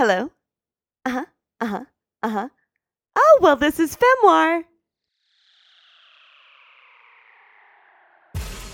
Hello? 0.00 0.30
Uh 1.04 1.10
huh. 1.10 1.24
Uh 1.60 1.66
huh. 1.66 1.84
Uh 2.22 2.28
huh. 2.30 2.48
Oh, 3.16 3.38
well, 3.42 3.56
this 3.56 3.78
is 3.78 3.98
Femoir. 3.98 4.64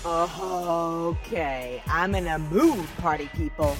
Okay, 0.05 1.83
I'm 1.85 2.15
in 2.15 2.27
a 2.27 2.39
mood, 2.39 2.87
party 2.99 3.29
people. 3.35 3.75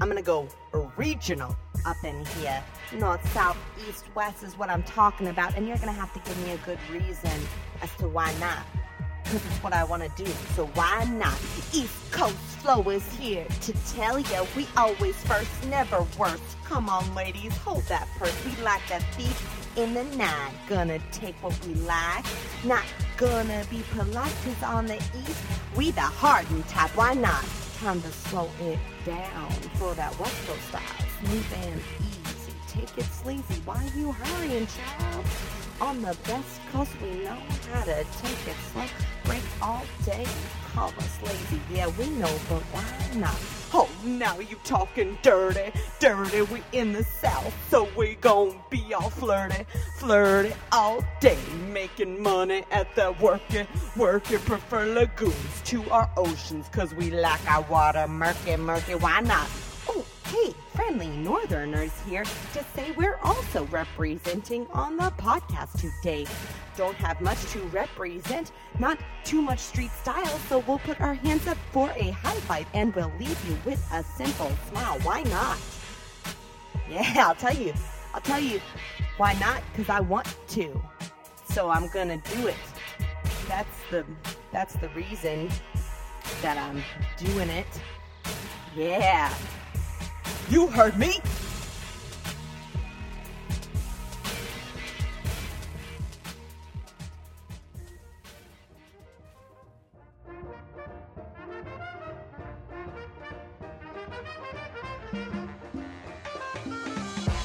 I'm 0.00 0.08
gonna 0.08 0.20
go 0.20 0.48
regional 0.96 1.54
up 1.86 2.02
in 2.02 2.24
here. 2.40 2.60
North, 2.98 3.24
south, 3.32 3.56
east, 3.88 4.06
west 4.16 4.42
is 4.42 4.58
what 4.58 4.68
I'm 4.68 4.82
talking 4.82 5.28
about, 5.28 5.54
and 5.56 5.68
you're 5.68 5.76
gonna 5.76 5.92
have 5.92 6.12
to 6.14 6.18
give 6.28 6.44
me 6.44 6.54
a 6.54 6.58
good 6.66 6.80
reason 6.90 7.40
as 7.82 7.94
to 7.98 8.08
why 8.08 8.34
not. 8.40 8.66
Because 9.30 9.46
it's 9.46 9.62
what 9.62 9.72
I 9.72 9.84
wanna 9.84 10.08
do, 10.16 10.26
so 10.56 10.66
why 10.74 11.04
not? 11.04 11.38
East 11.72 12.10
Coast 12.10 12.34
Flow 12.34 12.90
is 12.90 13.06
here 13.12 13.46
to 13.60 13.72
tell 13.94 14.18
ya 14.18 14.44
we 14.56 14.66
always 14.76 15.14
first, 15.22 15.48
never 15.68 16.04
worst. 16.18 16.42
Come 16.64 16.88
on, 16.88 17.14
ladies, 17.14 17.56
hold 17.58 17.84
that 17.84 18.08
purse. 18.18 18.34
We 18.44 18.60
like 18.64 18.82
that 18.88 19.04
thief 19.14 19.38
in 19.76 19.94
the 19.94 20.02
night. 20.16 20.50
Gonna 20.68 20.98
take 21.12 21.36
what 21.44 21.54
we 21.64 21.74
like, 21.74 22.24
not 22.64 22.82
gonna 23.16 23.64
be 23.70 23.84
polite, 23.92 24.34
cause 24.44 24.64
on 24.64 24.86
the 24.86 24.96
east, 24.96 25.40
we 25.76 25.92
the 25.92 26.00
hardened 26.00 26.66
type. 26.66 26.90
Why 26.96 27.14
not? 27.14 27.44
Time 27.78 28.02
to 28.02 28.08
slow 28.08 28.50
it 28.62 28.80
down 29.06 29.52
for 29.78 29.94
that 29.94 30.18
West 30.18 30.44
Coast 30.48 30.68
style. 30.70 30.82
Smooth 31.20 31.46
and 31.54 31.80
easy. 32.00 32.09
Take 32.70 32.98
it 32.98 33.04
sleazy. 33.04 33.60
Why 33.64 33.82
you 33.96 34.12
hurrying, 34.12 34.68
child? 34.68 35.24
On 35.80 36.00
the 36.02 36.16
best 36.24 36.60
coast, 36.72 36.92
we 37.02 37.24
know 37.24 37.36
how 37.72 37.82
to 37.82 37.94
take 37.94 38.46
it 38.46 38.56
slow. 38.72 38.84
Break 39.24 39.42
all 39.60 39.82
day. 40.04 40.24
Call 40.72 40.90
us 40.98 41.18
lazy. 41.22 41.60
Yeah, 41.72 41.88
we 41.98 42.08
know, 42.10 42.30
but 42.48 42.62
why 42.70 43.18
not? 43.18 43.34
Oh, 43.74 43.88
now 44.04 44.38
you 44.38 44.56
talking 44.62 45.18
dirty, 45.22 45.72
dirty. 45.98 46.42
We 46.42 46.62
in 46.70 46.92
the 46.92 47.02
south, 47.02 47.52
so 47.70 47.88
we 47.96 48.14
gon' 48.20 48.54
be 48.70 48.94
all 48.94 49.10
flirty, 49.10 49.64
flirty 49.96 50.52
all 50.70 51.04
day, 51.20 51.38
making 51.72 52.22
money 52.22 52.64
at 52.70 52.94
the 52.94 53.16
working, 53.20 53.66
working. 53.96 54.38
Prefer 54.38 54.86
lagoons 54.86 55.62
to 55.64 55.90
our 55.90 56.08
oceans, 56.16 56.68
cause 56.68 56.94
we 56.94 57.10
like 57.10 57.44
our 57.50 57.62
water 57.62 58.06
murky, 58.06 58.54
murky. 58.56 58.94
Why 58.94 59.20
not? 59.20 59.48
Friendly 60.80 61.08
northerners 61.08 61.92
here 62.08 62.24
to 62.24 62.64
say 62.74 62.90
we're 62.92 63.18
also 63.22 63.66
representing 63.66 64.66
on 64.72 64.96
the 64.96 65.12
podcast 65.18 65.78
today. 65.78 66.26
Don't 66.74 66.96
have 66.96 67.20
much 67.20 67.38
to 67.52 67.58
represent, 67.64 68.52
not 68.78 68.98
too 69.22 69.42
much 69.42 69.58
street 69.58 69.90
style, 69.90 70.38
so 70.48 70.60
we'll 70.60 70.78
put 70.78 70.98
our 71.02 71.12
hands 71.12 71.46
up 71.46 71.58
for 71.70 71.90
a 71.96 72.12
high 72.12 72.40
five 72.48 72.66
and 72.72 72.94
we'll 72.94 73.12
leave 73.18 73.38
you 73.46 73.58
with 73.66 73.78
a 73.92 74.02
simple 74.02 74.50
smile. 74.70 74.98
Why 75.00 75.22
not? 75.24 75.58
Yeah, 76.88 77.26
I'll 77.28 77.34
tell 77.34 77.54
you. 77.54 77.74
I'll 78.14 78.22
tell 78.22 78.40
you 78.40 78.58
why 79.18 79.34
not 79.34 79.62
because 79.72 79.90
I 79.90 80.00
want 80.00 80.34
to. 80.48 80.82
So 81.44 81.68
I'm 81.68 81.88
going 81.88 82.08
to 82.08 82.36
do 82.36 82.46
it. 82.46 82.56
That's 83.46 83.78
the 83.90 84.06
that's 84.50 84.76
the 84.76 84.88
reason 84.90 85.50
that 86.40 86.56
I'm 86.56 86.82
doing 87.18 87.50
it. 87.50 87.66
Yeah. 88.74 89.30
You 90.50 90.66
heard 90.66 90.98
me? 90.98 91.20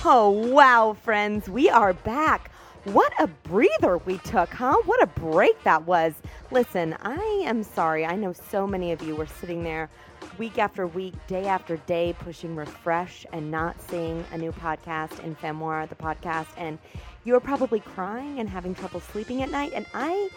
Oh, 0.04 0.32
wow, 0.32 0.98
friends, 1.04 1.48
we 1.48 1.70
are 1.70 1.94
back. 1.94 2.50
What 2.86 3.14
a 3.20 3.28
breather 3.28 4.00
we 4.00 4.18
took, 4.20 4.50
huh? 4.50 4.78
What 4.86 5.04
a 5.04 5.08
break 5.08 5.62
that 5.64 5.86
was. 5.86 6.16
Listen, 6.50 6.96
I 7.04 7.44
am 7.46 7.62
sorry. 7.62 8.04
I 8.04 8.16
know 8.16 8.34
so 8.34 8.66
many 8.66 8.92
of 8.92 9.04
you 9.04 9.16
were 9.16 9.28
sitting 9.28 9.64
there 9.64 9.92
week 10.38 10.58
after 10.58 10.88
week, 10.88 11.14
day 11.28 11.46
after 11.46 11.78
day, 11.78 12.16
pushing 12.20 12.56
refresh 12.56 13.26
and 13.34 13.50
not 13.50 13.82
seeing 13.82 14.24
a 14.32 14.38
new 14.38 14.52
podcast 14.52 15.24
in 15.24 15.36
Femoir, 15.36 15.88
the 15.88 15.96
podcast, 15.96 16.48
and 16.58 16.78
you're 17.24 17.40
probably 17.40 17.80
crying 17.80 18.40
and 18.40 18.50
having 18.50 18.76
trouble 18.76 19.00
sleeping 19.00 19.42
at 19.42 19.50
night. 19.50 19.72
And 19.74 19.86
I, 19.94 20.30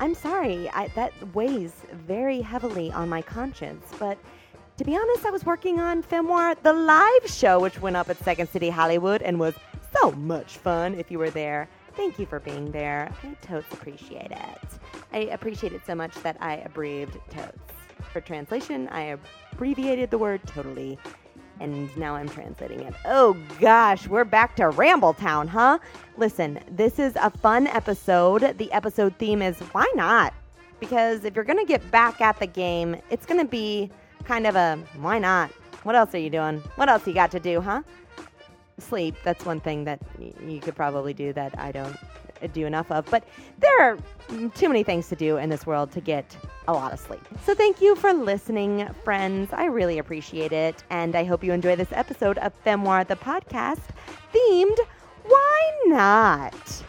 I'm 0.00 0.14
sorry, 0.14 0.68
I, 0.70 0.88
that 0.94 1.12
weighs 1.34 1.72
very 1.92 2.40
heavily 2.40 2.92
on 2.92 3.08
my 3.08 3.22
conscience. 3.22 3.86
But 3.98 4.18
to 4.76 4.84
be 4.84 4.96
honest, 4.96 5.26
I 5.26 5.30
was 5.30 5.44
working 5.44 5.80
on 5.80 6.02
Femoir, 6.02 6.56
the 6.62 6.72
live 6.72 7.26
show, 7.26 7.60
which 7.60 7.80
went 7.80 7.96
up 7.96 8.08
at 8.08 8.18
Second 8.18 8.48
City 8.48 8.70
Hollywood 8.70 9.22
and 9.22 9.40
was 9.40 9.54
so 10.00 10.12
much 10.12 10.58
fun. 10.58 10.94
If 10.94 11.10
you 11.10 11.18
were 11.18 11.30
there, 11.30 11.68
thank 11.94 12.18
you 12.18 12.26
for 12.26 12.40
being 12.40 12.70
there. 12.70 13.12
I 13.22 13.34
totes 13.44 13.72
appreciate 13.72 14.30
it. 14.30 14.68
I 15.12 15.18
appreciate 15.32 15.72
it 15.72 15.82
so 15.86 15.94
much 15.94 16.14
that 16.22 16.36
I 16.40 16.56
abbreviated 16.56 17.20
totes. 17.30 17.67
For 18.18 18.22
translation, 18.22 18.88
I 18.88 19.16
abbreviated 19.52 20.10
the 20.10 20.18
word 20.18 20.40
totally, 20.44 20.98
and 21.60 21.96
now 21.96 22.16
I'm 22.16 22.28
translating 22.28 22.80
it. 22.80 22.92
Oh 23.04 23.36
gosh, 23.60 24.08
we're 24.08 24.24
back 24.24 24.56
to 24.56 24.64
Rambletown, 24.64 25.46
huh? 25.46 25.78
Listen, 26.16 26.58
this 26.68 26.98
is 26.98 27.14
a 27.14 27.30
fun 27.30 27.68
episode. 27.68 28.58
The 28.58 28.72
episode 28.72 29.14
theme 29.18 29.40
is 29.40 29.56
why 29.70 29.88
not? 29.94 30.34
Because 30.80 31.24
if 31.24 31.36
you're 31.36 31.44
going 31.44 31.60
to 31.60 31.64
get 31.64 31.88
back 31.92 32.20
at 32.20 32.40
the 32.40 32.48
game, 32.48 32.96
it's 33.08 33.24
going 33.24 33.38
to 33.38 33.46
be 33.46 33.88
kind 34.24 34.48
of 34.48 34.56
a 34.56 34.82
why 34.96 35.20
not? 35.20 35.52
What 35.84 35.94
else 35.94 36.12
are 36.12 36.18
you 36.18 36.30
doing? 36.30 36.58
What 36.74 36.88
else 36.88 37.06
you 37.06 37.14
got 37.14 37.30
to 37.30 37.38
do, 37.38 37.60
huh? 37.60 37.84
Sleep. 38.80 39.14
That's 39.22 39.44
one 39.44 39.60
thing 39.60 39.84
that 39.84 40.00
y- 40.18 40.32
you 40.44 40.58
could 40.58 40.74
probably 40.74 41.14
do 41.14 41.32
that 41.34 41.56
I 41.56 41.70
don't 41.70 41.96
do 42.46 42.66
enough 42.66 42.90
of. 42.90 43.06
But 43.10 43.24
there 43.58 43.80
are 43.80 43.98
too 44.54 44.68
many 44.68 44.82
things 44.82 45.08
to 45.08 45.16
do 45.16 45.38
in 45.38 45.48
this 45.48 45.66
world 45.66 45.90
to 45.92 46.00
get 46.00 46.36
a 46.68 46.72
lot 46.72 46.92
of 46.92 47.00
sleep. 47.00 47.26
So 47.44 47.54
thank 47.54 47.80
you 47.80 47.96
for 47.96 48.12
listening, 48.12 48.88
friends. 49.02 49.52
I 49.52 49.64
really 49.64 49.98
appreciate 49.98 50.52
it. 50.52 50.84
And 50.90 51.16
I 51.16 51.24
hope 51.24 51.42
you 51.42 51.52
enjoy 51.52 51.76
this 51.76 51.92
episode 51.92 52.38
of 52.38 52.52
Femoir 52.64 53.06
the 53.06 53.16
podcast 53.16 53.80
themed 54.32 54.78
Why 55.24 55.72
Not? 55.86 56.84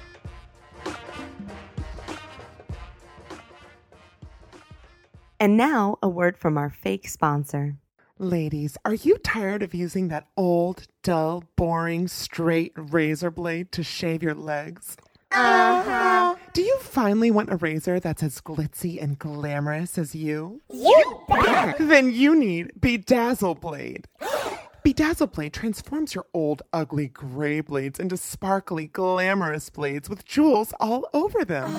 And 5.42 5.56
now, 5.56 5.98
a 6.04 6.10
word 6.10 6.38
from 6.38 6.58
our 6.58 6.70
fake 6.70 7.08
sponsor. 7.08 7.78
Ladies, 8.18 8.78
are 8.84 8.96
you 8.96 9.18
tired 9.18 9.64
of 9.64 9.74
using 9.74 10.10
that 10.10 10.28
old, 10.36 10.88
dull, 11.04 11.46
boring, 11.56 12.10
straight 12.10 12.74
razor 12.76 13.32
blade 13.32 13.72
to 13.72 13.82
shave 13.82 14.22
your 14.22 14.34
legs? 14.34 14.98
Uh-huh. 15.32 16.36
Do 16.54 16.62
you 16.62 16.78
finally 16.80 17.30
want 17.32 17.52
a 17.52 17.58
razor 17.58 18.00
that's 18.00 18.24
as 18.24 18.42
glitzy 18.42 19.02
and 19.02 19.20
glamorous 19.20 19.98
as 19.98 20.16
you? 20.16 20.62
You 20.72 21.22
bet. 21.28 21.78
Then 21.78 22.12
you 22.12 22.36
need 22.36 22.72
Bedazzle 22.80 23.60
Blade. 23.60 24.08
Bedazzle 24.86 25.32
Blade 25.32 25.54
transforms 25.54 26.16
your 26.16 26.26
old, 26.34 26.62
ugly 26.74 27.08
gray 27.08 27.62
blades 27.62 28.00
into 28.00 28.18
sparkly, 28.18 28.88
glamorous 28.88 29.70
blades 29.70 30.10
with 30.10 30.26
jewels 30.26 30.74
all 30.80 31.08
over 31.14 31.46
them. 31.46 31.72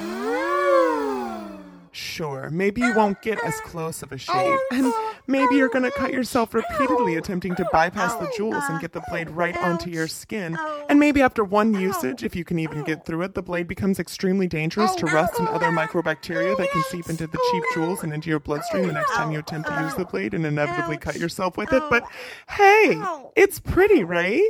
Sure, 1.93 2.51
maybe 2.51 2.81
you 2.81 2.95
won't 2.95 3.21
get 3.21 3.43
as 3.45 3.59
close 3.63 4.03
of 4.03 4.13
a 4.13 4.19
shave, 4.19 4.59
and 4.71 4.93
maybe 5.27 5.57
you're 5.57 5.69
gonna 5.69 5.91
cut 5.91 6.13
yourself 6.13 6.55
repeatedly 6.55 7.17
attempting 7.17 7.57
to 7.57 7.67
bypass 7.73 8.15
the 8.15 8.31
jewels 8.37 8.63
and 8.69 8.81
get 8.81 8.93
the 8.93 9.03
blade 9.11 9.29
right 9.31 9.57
onto 9.57 9.91
your 9.91 10.07
skin. 10.07 10.57
And 10.89 11.01
maybe 11.01 11.21
after 11.21 11.43
one 11.43 11.75
usage, 11.75 12.23
if 12.23 12.37
you 12.37 12.45
can 12.45 12.61
even 12.61 12.85
get 12.85 13.05
through 13.05 13.23
it, 13.23 13.35
the 13.35 13.43
blade 13.43 13.67
becomes 13.67 13.99
extremely 13.99 14.47
dangerous 14.47 14.95
to 14.97 15.07
rust 15.07 15.41
and 15.41 15.49
other 15.49 15.67
microbacteria 15.67 16.57
that 16.57 16.71
can 16.71 16.83
seep 16.85 17.11
into 17.11 17.27
the 17.27 17.39
cheap 17.51 17.65
jewels 17.75 18.05
and 18.05 18.13
into 18.13 18.31
your 18.31 18.41
bloodstream 18.41 18.87
the 18.87 18.93
next 18.93 19.13
time 19.15 19.33
you 19.33 19.41
attempt 19.41 19.69
to 19.69 19.83
use 19.83 19.95
the 19.97 20.05
blade 20.05 20.33
and 20.33 20.47
inevitably 20.47 20.97
cut 20.97 21.17
yourself 21.17 21.57
with 21.57 21.73
it. 21.73 21.83
But 21.91 22.05
hey, 22.49 23.03
it's 23.35 23.59
pretty, 23.59 24.05
right? 24.05 24.49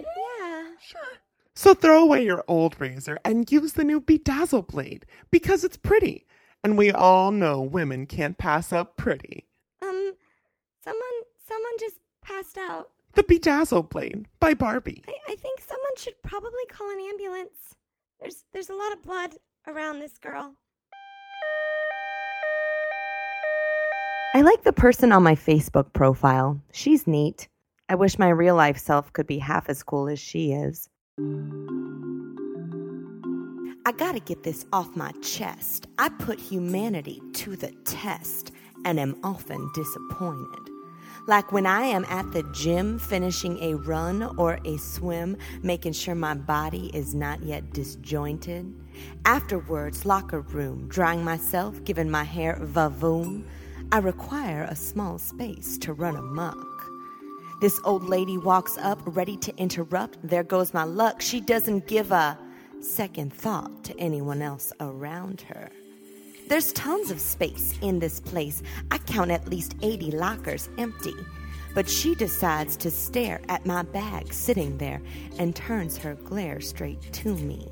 Yeah. 0.00 0.64
Sure. 0.80 1.00
So 1.56 1.74
throw 1.74 2.02
away 2.02 2.24
your 2.24 2.44
old 2.46 2.80
razor 2.80 3.18
and 3.24 3.50
use 3.50 3.72
the 3.72 3.84
new 3.84 4.00
Bedazzle 4.00 4.68
blade 4.68 5.06
because 5.30 5.64
it's 5.64 5.76
pretty. 5.76 6.26
And 6.64 6.78
we 6.78 6.90
all 6.90 7.30
know 7.30 7.60
women 7.60 8.06
can't 8.06 8.38
pass 8.38 8.72
up 8.72 8.96
pretty. 8.96 9.44
Um, 9.82 10.14
someone, 10.82 11.02
someone 11.46 11.72
just 11.78 11.96
passed 12.22 12.56
out. 12.56 12.88
The 13.12 13.22
Bedazzle 13.22 13.90
blade 13.90 14.26
by 14.40 14.54
Barbie. 14.54 15.04
I, 15.06 15.32
I 15.32 15.36
think 15.36 15.60
someone 15.60 15.96
should 15.98 16.14
probably 16.22 16.64
call 16.70 16.90
an 16.90 17.00
ambulance. 17.00 17.74
There's, 18.18 18.44
there's 18.54 18.70
a 18.70 18.74
lot 18.74 18.92
of 18.92 19.02
blood 19.02 19.34
around 19.66 20.00
this 20.00 20.16
girl. 20.16 20.54
I 24.34 24.40
like 24.40 24.64
the 24.64 24.72
person 24.72 25.12
on 25.12 25.22
my 25.22 25.34
Facebook 25.34 25.92
profile. 25.92 26.58
She's 26.72 27.06
neat. 27.06 27.46
I 27.90 27.94
wish 27.94 28.18
my 28.18 28.30
real 28.30 28.56
life 28.56 28.78
self 28.78 29.12
could 29.12 29.26
be 29.26 29.38
half 29.38 29.68
as 29.68 29.82
cool 29.82 30.08
as 30.08 30.18
she 30.18 30.52
is. 30.52 30.88
I 33.86 33.92
gotta 33.92 34.20
get 34.20 34.44
this 34.44 34.64
off 34.72 34.96
my 34.96 35.12
chest. 35.20 35.88
I 35.98 36.08
put 36.08 36.40
humanity 36.40 37.20
to 37.34 37.54
the 37.54 37.70
test 37.84 38.50
and 38.86 38.98
am 38.98 39.14
often 39.22 39.70
disappointed. 39.74 40.70
Like 41.26 41.52
when 41.52 41.66
I 41.66 41.82
am 41.82 42.06
at 42.06 42.32
the 42.32 42.44
gym 42.54 42.98
finishing 42.98 43.58
a 43.62 43.74
run 43.74 44.22
or 44.38 44.58
a 44.64 44.78
swim, 44.78 45.36
making 45.62 45.92
sure 45.92 46.14
my 46.14 46.32
body 46.32 46.90
is 46.94 47.14
not 47.14 47.42
yet 47.42 47.74
disjointed. 47.74 48.74
Afterwards, 49.26 50.06
locker 50.06 50.40
room, 50.40 50.88
drying 50.88 51.22
myself, 51.22 51.84
giving 51.84 52.10
my 52.10 52.24
hair 52.24 52.58
vavoom. 52.62 53.44
I 53.92 53.98
require 53.98 54.62
a 54.62 54.76
small 54.76 55.18
space 55.18 55.76
to 55.78 55.92
run 55.92 56.16
amok. 56.16 56.56
This 57.60 57.78
old 57.84 58.04
lady 58.04 58.38
walks 58.38 58.78
up, 58.78 59.00
ready 59.04 59.36
to 59.38 59.54
interrupt. 59.58 60.16
There 60.22 60.42
goes 60.42 60.72
my 60.72 60.84
luck. 60.84 61.20
She 61.20 61.40
doesn't 61.40 61.86
give 61.86 62.12
a 62.12 62.38
second 62.84 63.32
thought 63.32 63.84
to 63.84 63.98
anyone 63.98 64.42
else 64.42 64.72
around 64.80 65.40
her. 65.42 65.70
There's 66.48 66.72
tons 66.74 67.10
of 67.10 67.20
space 67.20 67.74
in 67.80 67.98
this 67.98 68.20
place. 68.20 68.62
I 68.90 68.98
count 68.98 69.30
at 69.30 69.48
least 69.48 69.74
80 69.82 70.10
lockers 70.10 70.68
empty. 70.78 71.14
But 71.74 71.88
she 71.88 72.14
decides 72.14 72.76
to 72.76 72.90
stare 72.90 73.40
at 73.48 73.66
my 73.66 73.82
bag 73.82 74.32
sitting 74.32 74.78
there 74.78 75.00
and 75.38 75.56
turns 75.56 75.96
her 75.98 76.14
glare 76.14 76.60
straight 76.60 77.12
to 77.14 77.34
me. 77.34 77.68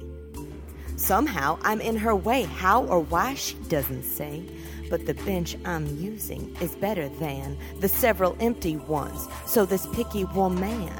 Somehow 0.96 1.58
I'm 1.62 1.80
in 1.80 1.96
her 1.96 2.16
way. 2.16 2.44
How 2.44 2.84
or 2.84 3.00
why 3.00 3.34
she 3.34 3.54
doesn't 3.68 4.04
say. 4.04 4.42
But 4.88 5.06
the 5.06 5.14
bench 5.14 5.56
I'm 5.64 5.86
using 5.98 6.56
is 6.60 6.74
better 6.76 7.08
than 7.08 7.58
the 7.80 7.88
several 7.88 8.36
empty 8.40 8.76
ones. 8.76 9.28
So 9.46 9.64
this 9.64 9.86
picky 9.88 10.24
woman 10.24 10.90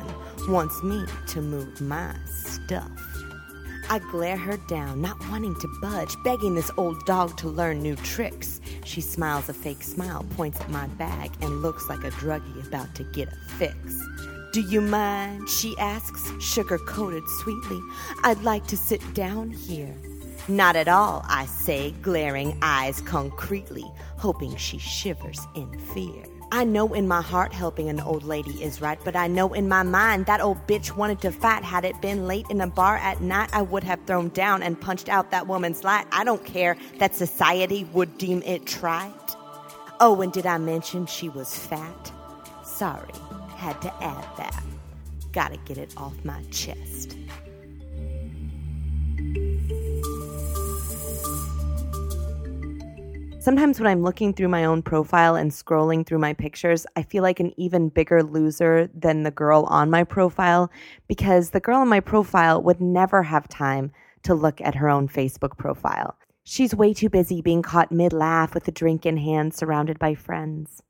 wants 0.49 0.83
me 0.83 1.05
to 1.29 1.41
move 1.41 1.81
my 1.81 2.15
stuff. 2.27 3.12
I 3.93 3.99
glare 3.99 4.39
her 4.39 4.57
down, 4.57 5.03
not 5.03 5.21
wanting 5.29 5.55
to 5.57 5.69
budge, 5.83 6.17
begging 6.25 6.55
this 6.55 6.71
old 6.79 7.05
dog 7.05 7.37
to 7.37 7.49
learn 7.51 7.83
new 7.83 7.95
tricks. 7.97 8.59
She 8.85 9.03
smiles 9.03 9.51
a 9.51 9.53
fake 9.53 9.83
smile, 9.83 10.25
points 10.31 10.59
at 10.63 10.71
my 10.71 10.87
bag, 10.87 11.31
and 11.43 11.61
looks 11.61 11.91
like 11.91 12.03
a 12.03 12.11
druggie 12.13 12.67
about 12.67 12.95
to 12.95 13.05
get 13.13 13.29
a 13.29 13.37
fix. 13.59 13.77
Do 14.55 14.63
you 14.63 14.81
mind? 14.81 15.47
She 15.47 15.77
asks, 15.77 16.33
sugar 16.41 16.79
coated 16.79 17.25
sweetly. 17.43 17.83
I'd 18.25 18.43
like 18.43 18.67
to 18.69 18.79
sit 18.79 19.03
down 19.13 19.51
here. 19.51 19.95
Not 20.49 20.75
at 20.75 20.89
all, 20.89 21.23
I 21.29 21.45
say, 21.45 21.91
glaring 22.01 22.59
eyes 22.63 23.03
concretely, 23.03 23.85
hoping 24.17 24.57
she 24.57 24.79
shivers 24.79 25.41
in 25.55 25.79
fear. 25.79 26.32
I 26.55 26.65
know 26.65 26.93
in 26.93 27.09
my 27.09 27.23
heart 27.23 27.55
helping 27.55 27.89
an 27.89 27.99
old 27.99 28.25
lady 28.25 28.63
is 28.63 28.83
right, 28.83 28.99
but 29.03 29.17
I 29.17 29.27
know 29.27 29.55
in 29.55 29.71
my 29.71 29.83
mind 29.83 30.27
that 30.27 30.43
old 30.43 30.67
bitch 30.67 30.95
wanted 30.95 31.19
to 31.23 31.33
fight. 31.33 31.65
Had 31.65 31.87
it 31.87 31.99
been 32.03 32.27
late 32.27 32.45
in 32.51 32.61
a 32.61 32.67
bar 32.67 32.99
at 32.99 33.23
night, 33.23 33.49
I 33.55 33.63
would 33.63 33.83
have 33.85 34.05
thrown 34.07 34.29
down 34.29 34.63
and 34.63 34.79
punched 34.79 35.09
out 35.09 35.31
that 35.31 35.47
woman's 35.47 35.83
light. 35.83 36.07
I 36.13 36.25
don't 36.25 36.45
care 36.45 36.77
that 36.99 37.15
society 37.15 37.85
would 37.95 38.19
deem 38.19 38.43
it 38.43 38.67
trite. 38.67 39.15
Oh, 39.99 40.21
and 40.21 40.31
did 40.31 40.45
I 40.45 40.59
mention 40.59 41.07
she 41.07 41.31
was 41.31 41.57
fat? 41.57 42.13
Sorry, 42.63 43.15
had 43.57 43.81
to 43.81 44.05
add 44.05 44.37
that. 44.37 44.63
Gotta 45.33 45.57
get 45.65 45.79
it 45.79 45.95
off 45.97 46.23
my 46.23 46.43
chest. 46.51 47.17
Sometimes 53.43 53.81
when 53.81 53.89
I'm 53.89 54.05
looking 54.05 54.33
through 54.33 54.51
my 54.51 54.65
own 54.65 54.83
profile 54.83 55.35
and 55.35 55.51
scrolling 55.51 56.07
through 56.07 56.21
my 56.21 56.33
pictures, 56.33 56.87
I 56.95 57.03
feel 57.03 57.25
like 57.25 57.41
an 57.41 57.53
even 57.57 57.89
bigger 57.89 58.23
loser 58.23 58.89
than 58.95 59.25
the 59.25 59.33
girl 59.33 59.65
on 59.65 59.91
my 59.91 60.05
profile 60.05 60.71
because 61.09 61.51
the 61.51 61.59
girl 61.59 61.79
on 61.79 61.89
my 61.89 61.99
profile 61.99 62.63
would 62.63 62.81
never 62.81 63.25
have 63.25 63.49
time 63.49 63.91
to 64.23 64.33
look 64.33 64.61
at 64.61 64.77
her 64.77 64.89
own 64.89 65.09
Facebook 65.09 65.59
profile. 65.59 66.17
She's 66.45 66.73
way 66.73 66.95
too 66.95 67.09
busy 67.09 67.43
being 67.43 67.63
caught 67.63 67.91
mid 67.91 68.13
laugh 68.13 68.55
with 68.55 68.69
a 68.69 68.71
drink 68.71 69.05
in 69.05 69.17
hand 69.17 69.55
surrounded 69.55 69.99
by 69.99 70.15
friends. 70.15 70.81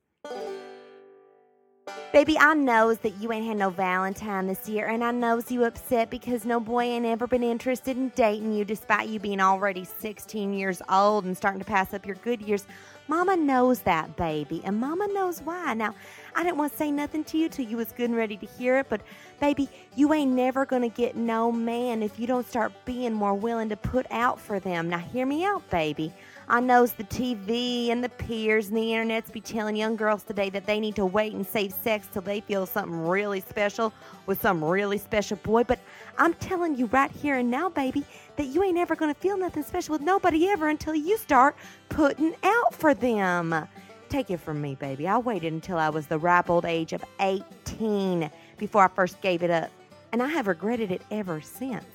Baby, 2.13 2.37
I 2.39 2.53
knows 2.53 2.99
that 2.99 3.17
you 3.23 3.33
ain't 3.33 3.47
had 3.47 3.57
no 3.57 3.71
Valentine 3.71 4.47
this 4.47 4.69
year, 4.69 4.87
and 4.87 5.03
I 5.03 5.13
knows 5.13 5.51
you 5.51 5.65
upset 5.65 6.11
because 6.11 6.45
no 6.45 6.61
boy 6.61 6.83
ain't 6.83 7.07
ever 7.07 7.27
been 7.27 7.43
interested 7.43 7.97
in 7.97 8.11
dating 8.11 8.53
you 8.53 8.67
despite 8.67 9.09
you 9.09 9.19
being 9.19 9.41
already 9.41 9.85
16 9.85 10.53
years 10.53 10.83
old 10.91 11.25
and 11.25 11.35
starting 11.35 11.61
to 11.61 11.65
pass 11.65 11.95
up 11.95 12.05
your 12.05 12.17
good 12.17 12.43
years. 12.43 12.67
Mama 13.09 13.35
knows 13.37 13.81
that, 13.81 14.15
baby, 14.17 14.61
and 14.65 14.79
Mama 14.79 15.09
knows 15.09 15.41
why. 15.41 15.73
Now, 15.73 15.95
I 16.37 16.43
didn't 16.43 16.59
want 16.59 16.73
to 16.73 16.79
say 16.79 16.91
nothing 16.91 17.25
to 17.25 17.39
you 17.39 17.49
till 17.49 17.65
you 17.65 17.79
was 17.79 17.93
good 17.93 18.11
and 18.11 18.17
ready 18.17 18.37
to 18.37 18.47
hear 18.47 18.79
it, 18.79 18.91
but 18.91 19.01
baby, 19.41 19.71
you 19.97 20.13
ain't 20.13 20.33
never 20.33 20.67
gonna 20.67 20.91
get 20.91 21.17
no 21.17 21.51
man 21.51 22.03
if 22.03 22.21
you 22.21 22.27
don't 22.27 22.47
start 22.47 22.73
being 22.85 23.15
more 23.15 23.35
willing 23.35 23.71
to 23.71 23.77
put 23.77 24.07
out 24.11 24.39
for 24.39 24.61
them. 24.61 24.91
Now, 24.91 24.99
hear 24.99 25.25
me 25.25 25.47
out, 25.47 25.69
baby. 25.71 26.13
I 26.49 26.61
knows 26.61 26.93
the 26.93 27.05
TV 27.05 27.91
and 27.91 28.03
the 28.03 28.09
peers 28.09 28.69
and 28.69 28.77
the 28.77 28.81
internets 28.81 29.33
be 29.33 29.41
telling 29.41 29.77
young 29.77 29.97
girls 29.97 30.23
today 30.25 30.51
that 30.51 30.67
they 30.67 30.81
need 30.81 30.97
to 30.97 31.07
wait 31.07 31.33
and 31.33 31.47
save 31.47 31.73
sex 31.73 32.09
till 32.13 32.23
they 32.23 32.41
feel 32.41 32.67
something 32.67 33.07
really 33.07 33.41
special 33.41 33.93
with 34.27 34.41
some 34.41 34.63
really 34.63 34.99
special 34.99 35.37
boy. 35.39 35.65
But 35.65 35.79
I'm 36.19 36.35
telling 36.35 36.77
you 36.77 36.87
right 36.87 37.11
here 37.11 37.37
and 37.37 37.51
now, 37.51 37.69
baby, 37.69 38.05
that 38.37 38.47
you 38.47 38.63
ain't 38.63 38.79
ever 38.79 38.97
gonna 38.97 39.15
feel 39.15 39.37
nothing 39.37 39.63
special 39.63 39.93
with 39.93 40.03
nobody 40.03 40.49
ever 40.49 40.69
until 40.69 40.95
you 40.95 41.17
start 41.17 41.57
putting 41.89 42.35
out 42.43 42.75
for 42.75 42.95
them. 42.95 43.69
Take 44.09 44.31
it 44.31 44.41
from 44.41 44.61
me, 44.61 44.75
baby. 44.75 45.09
I 45.09 45.17
waited 45.19 45.53
until 45.53 45.79
I 45.79 45.89
was 45.89 46.07
the 46.07 46.19
ripe 46.19 46.51
old 46.51 46.67
age 46.67 46.93
of 46.93 47.03
18 47.21 48.31
before 48.59 48.85
I 48.85 48.89
first 48.89 49.21
gave 49.23 49.43
it 49.43 49.51
up. 49.51 49.71
And 50.13 50.23
I 50.23 50.29
have 50.29 50.49
regretted 50.49 50.91
it 50.91 51.01
ever 51.11 51.41
since. 51.41 51.87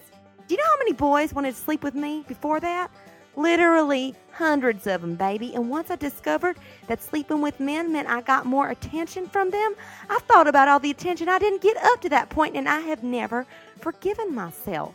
Do 0.48 0.56
you 0.56 0.58
know 0.58 0.68
how 0.68 0.78
many 0.80 0.94
boys 0.94 1.34
wanted 1.34 1.54
to 1.54 1.62
sleep 1.62 1.84
with 1.84 1.94
me 1.94 2.24
before 2.28 2.60
that? 2.62 2.90
Literally 3.38 4.16
hundreds 4.32 4.88
of 4.88 5.02
them, 5.02 5.16
baby. 5.16 5.54
And 5.54 5.70
once 5.70 5.92
I 5.92 5.96
discovered 5.96 6.58
that 6.88 7.02
sleeping 7.02 7.40
with 7.40 7.60
men 7.60 7.94
meant 7.94 8.10
I 8.10 8.22
got 8.22 8.48
more 8.48 8.70
attention 8.70 9.28
from 9.28 9.52
them, 9.52 9.76
I 10.10 10.18
thought 10.28 10.48
about 10.48 10.68
all 10.68 10.80
the 10.80 10.92
attention 10.92 11.30
I 11.30 11.40
didn't 11.40 11.62
get 11.62 11.78
up 11.78 12.02
to 12.02 12.10
that 12.10 12.30
point, 12.30 12.56
and 12.56 12.68
I 12.68 12.80
have 12.80 13.04
never 13.04 13.46
forgiven 13.80 14.34
myself. 14.34 14.94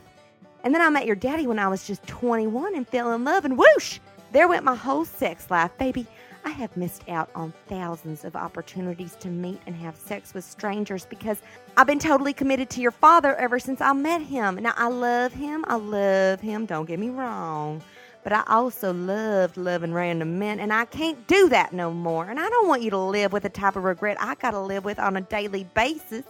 And 0.64 0.74
then 0.74 0.82
I 0.82 0.90
met 0.90 1.06
your 1.06 1.16
daddy 1.16 1.46
when 1.46 1.60
I 1.60 1.68
was 1.68 1.86
just 1.86 2.04
21 2.08 2.74
and 2.74 2.86
fell 2.86 3.12
in 3.12 3.24
love, 3.24 3.44
and 3.44 3.56
whoosh, 3.56 4.00
there 4.32 4.48
went 4.48 4.64
my 4.64 4.74
whole 4.74 5.04
sex 5.04 5.48
life, 5.48 5.70
baby. 5.78 6.06
I 6.44 6.50
have 6.50 6.76
missed 6.76 7.08
out 7.08 7.30
on 7.36 7.52
thousands 7.68 8.24
of 8.24 8.34
opportunities 8.34 9.14
to 9.20 9.28
meet 9.28 9.60
and 9.66 9.76
have 9.76 9.94
sex 9.94 10.34
with 10.34 10.44
strangers 10.44 11.06
because 11.06 11.38
I've 11.76 11.86
been 11.86 12.00
totally 12.00 12.32
committed 12.32 12.68
to 12.70 12.80
your 12.80 12.90
father 12.90 13.36
ever 13.36 13.60
since 13.60 13.80
I 13.80 13.92
met 13.92 14.22
him. 14.22 14.56
Now, 14.56 14.74
I 14.76 14.88
love 14.88 15.32
him. 15.32 15.64
I 15.68 15.76
love 15.76 16.40
him. 16.40 16.66
Don't 16.66 16.86
get 16.86 16.98
me 16.98 17.10
wrong. 17.10 17.80
But 18.22 18.32
I 18.32 18.44
also 18.46 18.92
loved 18.92 19.56
loving 19.56 19.92
random 19.92 20.38
men, 20.38 20.60
and 20.60 20.72
I 20.72 20.84
can't 20.84 21.26
do 21.26 21.48
that 21.48 21.72
no 21.72 21.92
more. 21.92 22.30
And 22.30 22.38
I 22.38 22.48
don't 22.48 22.68
want 22.68 22.82
you 22.82 22.90
to 22.90 22.98
live 22.98 23.32
with 23.32 23.42
the 23.42 23.48
type 23.48 23.74
of 23.74 23.84
regret 23.84 24.16
I 24.20 24.36
gotta 24.36 24.60
live 24.60 24.84
with 24.84 24.98
on 24.98 25.16
a 25.16 25.20
daily 25.20 25.64
basis. 25.74 26.24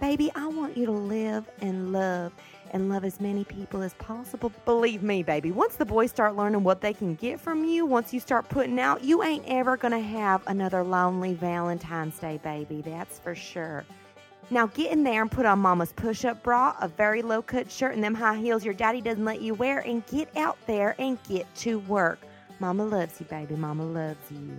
Baby, 0.00 0.30
I 0.34 0.46
want 0.46 0.76
you 0.76 0.86
to 0.86 0.92
live 0.92 1.44
and 1.60 1.92
love 1.92 2.32
and 2.72 2.88
love 2.88 3.04
as 3.04 3.20
many 3.20 3.44
people 3.44 3.82
as 3.82 3.94
possible. 3.94 4.52
Believe 4.64 5.02
me, 5.02 5.22
baby, 5.22 5.50
once 5.50 5.76
the 5.76 5.84
boys 5.84 6.10
start 6.10 6.36
learning 6.36 6.64
what 6.64 6.80
they 6.80 6.92
can 6.92 7.14
get 7.14 7.40
from 7.40 7.64
you, 7.64 7.84
once 7.86 8.12
you 8.12 8.20
start 8.20 8.48
putting 8.48 8.78
out, 8.78 9.02
you 9.02 9.22
ain't 9.22 9.44
ever 9.46 9.76
gonna 9.76 10.00
have 10.00 10.46
another 10.46 10.82
lonely 10.82 11.34
Valentine's 11.34 12.18
Day, 12.18 12.38
baby. 12.42 12.82
That's 12.82 13.18
for 13.18 13.34
sure. 13.34 13.84
Now 14.50 14.66
get 14.66 14.92
in 14.92 15.04
there 15.04 15.20
and 15.20 15.30
put 15.30 15.44
on 15.44 15.58
mama's 15.58 15.92
push 15.92 16.24
up 16.24 16.42
bra, 16.42 16.74
a 16.80 16.88
very 16.88 17.20
low 17.20 17.42
cut 17.42 17.70
shirt, 17.70 17.94
and 17.94 18.02
them 18.02 18.14
high 18.14 18.38
heels 18.38 18.64
your 18.64 18.72
daddy 18.72 19.02
doesn't 19.02 19.24
let 19.24 19.42
you 19.42 19.52
wear, 19.52 19.80
and 19.80 20.06
get 20.06 20.34
out 20.36 20.56
there 20.66 20.94
and 20.98 21.22
get 21.24 21.52
to 21.56 21.80
work. 21.80 22.18
Mama 22.58 22.84
loves 22.84 23.20
you, 23.20 23.26
baby. 23.26 23.56
Mama 23.56 23.84
loves 23.84 24.30
you. 24.30 24.56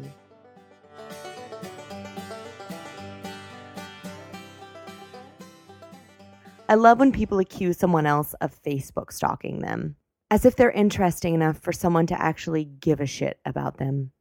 I 6.70 6.76
love 6.76 7.00
when 7.00 7.12
people 7.12 7.40
accuse 7.40 7.78
someone 7.78 8.06
else 8.06 8.36
of 8.42 8.62
Facebook 8.62 9.12
stalking 9.12 9.60
them, 9.60 9.96
as 10.30 10.46
if 10.46 10.56
they're 10.56 10.70
interesting 10.70 11.34
enough 11.34 11.58
for 11.58 11.74
someone 11.74 12.06
to 12.06 12.22
actually 12.22 12.66
give 12.66 13.02
a 13.02 13.08
shit 13.08 13.40
about 13.44 13.78
them. 13.78 14.12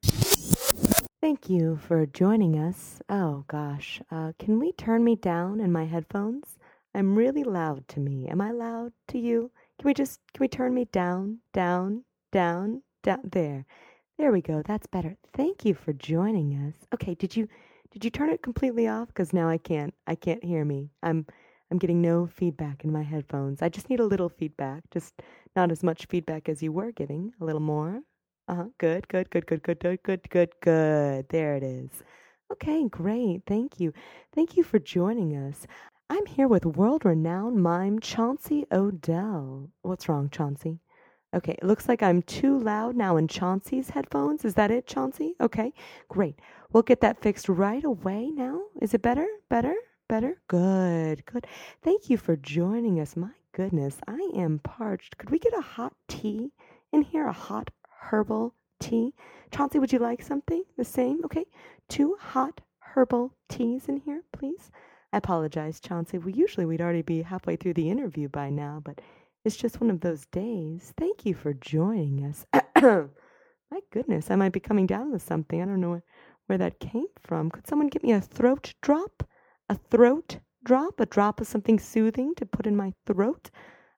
Thank 1.21 1.51
you 1.51 1.77
for 1.77 2.07
joining 2.07 2.59
us. 2.59 3.01
Oh 3.09 3.45
gosh, 3.49 4.01
uh, 4.11 4.33
can 4.39 4.59
we 4.61 4.73
turn 4.73 5.03
me 5.03 5.17
down 5.17 5.61
in 5.61 5.73
my 5.73 5.85
headphones? 5.85 6.59
I'm 6.95 7.17
really 7.17 7.43
loud 7.45 7.89
to 7.89 8.01
me. 8.01 8.29
Am 8.29 8.41
I 8.41 8.53
loud 8.53 8.93
to 9.09 9.19
you? 9.19 9.51
Can 9.79 9.89
we 9.89 9.95
just 9.95 10.21
can 10.33 10.41
we 10.41 10.49
turn 10.49 10.75
me 10.75 10.85
down, 10.87 11.39
down, 11.53 12.05
down, 12.31 12.83
down? 13.03 13.21
There, 13.25 13.67
there 14.17 14.31
we 14.33 14.41
go. 14.41 14.63
That's 14.63 14.87
better. 14.87 15.17
Thank 15.35 15.65
you 15.65 15.75
for 15.75 15.93
joining 15.93 16.53
us. 16.55 16.87
Okay, 16.95 17.15
did 17.17 17.35
you 17.37 17.49
did 17.91 18.05
you 18.05 18.11
turn 18.11 18.31
it 18.31 18.43
completely 18.43 18.87
off? 18.87 19.09
Because 19.09 19.33
now 19.33 19.49
I 19.49 19.59
can't 19.59 19.95
I 20.07 20.15
can't 20.15 20.45
hear 20.45 20.65
me. 20.65 20.91
I'm 21.03 21.27
I'm 21.71 21.79
getting 21.79 22.01
no 22.01 22.27
feedback 22.27 22.85
in 22.85 22.93
my 22.93 23.03
headphones. 23.03 23.61
I 23.61 23.69
just 23.69 23.91
need 23.91 24.01
a 24.01 24.07
little 24.07 24.29
feedback, 24.29 24.85
just 24.93 25.15
not 25.57 25.73
as 25.73 25.83
much 25.83 26.07
feedback 26.07 26.49
as 26.49 26.63
you 26.63 26.71
were 26.73 26.93
giving. 26.93 27.33
A 27.41 27.45
little 27.45 27.61
more. 27.61 28.03
Uh 28.49 28.55
huh. 28.55 28.65
Good, 28.79 29.09
good, 29.09 29.29
good, 29.31 29.47
good, 29.47 29.63
good, 29.63 29.79
good, 29.81 30.03
good, 30.03 30.31
good, 30.31 30.51
good. 30.63 31.29
There 31.29 31.55
it 31.55 31.63
is. 31.63 31.91
Okay, 32.51 32.89
great. 32.89 33.43
Thank 33.47 33.79
you. 33.79 33.93
Thank 34.35 34.57
you 34.57 34.63
for 34.63 34.79
joining 34.79 35.37
us. 35.37 35.67
I'm 36.09 36.25
here 36.25 36.49
with 36.49 36.65
world 36.65 37.05
renowned 37.05 37.63
mime 37.63 38.01
Chauncey 38.01 38.65
Odell. 38.73 39.69
What's 39.83 40.09
wrong, 40.09 40.31
Chauncey? 40.31 40.81
Okay, 41.35 41.53
it 41.53 41.65
looks 41.65 41.89
like 41.89 42.03
I'm 42.03 42.23
too 42.23 42.59
loud 42.59 42.97
now 42.97 43.19
in 43.19 43.29
Chauncey's 43.29 43.91
headphones. 43.91 44.47
Is 44.47 44.55
that 44.55 44.71
it, 44.71 44.87
Chauncey? 44.87 45.35
Okay, 45.43 45.75
great. 46.09 46.39
We'll 46.73 46.83
get 46.83 47.03
that 47.03 47.21
fixed 47.21 47.51
right 47.51 47.85
away 47.85 48.31
now. 48.31 48.63
Is 48.81 48.95
it 48.95 49.03
better? 49.03 49.27
Better? 49.51 49.75
Better? 50.09 50.41
Good, 50.49 51.27
good. 51.27 51.47
Thank 51.83 52.09
you 52.09 52.17
for 52.17 52.35
joining 52.35 52.99
us. 52.99 53.15
My 53.15 53.33
goodness, 53.53 53.99
I 54.09 54.31
am 54.35 54.61
parched. 54.61 55.19
Could 55.19 55.29
we 55.29 55.39
get 55.39 55.53
a 55.53 55.61
hot 55.61 55.93
tea 56.09 56.51
in 56.95 57.03
here? 57.03 57.27
A 57.27 57.33
hot 57.33 57.69
herbal 58.11 58.55
tea? 58.81 59.15
Chauncey, 59.53 59.79
would 59.79 59.93
you 59.93 59.99
like 59.99 60.23
something? 60.23 60.63
The 60.77 60.85
same? 60.85 61.25
Okay. 61.25 61.47
Two 61.89 62.17
hot 62.21 62.61
herbal 62.81 63.35
teas 63.49 63.89
in 63.89 63.99
here, 63.99 64.23
please. 64.33 64.71
I 65.13 65.19
apologize, 65.19 65.81
Chauncey. 65.81 66.19
Well, 66.19 66.31
usually 66.31 66.67
we'd 66.67 66.81
already 66.81 67.03
be 67.03 67.23
halfway 67.23 67.57
through 67.57 67.75
the 67.75 67.91
interview 67.91 68.29
by 68.29 68.51
now, 68.51 68.83
but 68.85 69.01
it's 69.45 69.57
just 69.57 69.81
one 69.81 69.91
of 69.91 70.01
those 70.01 70.27
days. 70.27 70.93
Thank 70.99 71.25
you 71.25 71.35
for 71.35 71.55
joining 71.55 72.25
us. 72.27 72.45
My 73.71 73.81
goodness, 73.91 74.31
I 74.31 74.37
might 74.37 74.53
be 74.53 74.61
coming 74.61 74.87
down 74.87 75.13
with 75.13 75.23
something. 75.23 75.63
I 75.63 75.65
don't 75.65 75.81
know 75.81 75.91
where, 75.91 76.05
where 76.47 76.59
that 76.59 76.81
came 76.81 77.07
from. 77.21 77.51
Could 77.51 77.67
someone 77.67 77.89
get 77.89 78.03
me 78.03 78.13
a 78.13 78.21
throat 78.21 78.75
drop? 78.83 79.27
A 79.69 79.77
throat 79.77 80.39
drop? 80.65 81.01
A 81.01 81.07
drop 81.07 81.41
of 81.41 81.47
something 81.47 81.79
soothing 81.79 82.35
to 82.37 82.47
put 82.47 82.67
in 82.67 82.77
my 82.77 82.93
throat? 83.07 83.51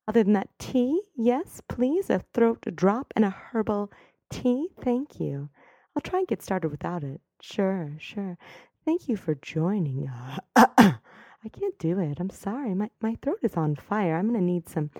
Other 0.08 0.24
than 0.24 0.32
that, 0.34 0.48
tea? 0.58 1.02
Yes, 1.16 1.60
please. 1.68 2.10
A 2.10 2.24
throat 2.34 2.64
drop 2.74 3.12
and 3.14 3.24
a 3.24 3.30
herbal 3.30 3.92
tea? 4.30 4.68
Thank 4.82 5.20
you. 5.20 5.50
I'll 5.94 6.02
try 6.02 6.20
and 6.20 6.28
get 6.28 6.42
started 6.42 6.70
without 6.70 7.04
it. 7.04 7.20
Sure, 7.40 7.92
sure. 7.98 8.36
Thank 8.84 9.08
you 9.08 9.16
for 9.16 9.34
joining. 9.36 10.10
I 10.56 11.48
can't 11.52 11.78
do 11.78 11.98
it. 11.98 12.18
I'm 12.20 12.30
sorry. 12.30 12.74
My 12.74 12.90
my 13.00 13.16
throat 13.22 13.38
is 13.42 13.56
on 13.56 13.76
fire. 13.76 14.16
I'm 14.16 14.28
going 14.28 14.40
to 14.40 14.44
need 14.44 14.68
some 14.68 14.90